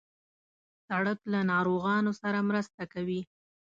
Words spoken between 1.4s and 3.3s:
ناروغانو سره مرسته کوي.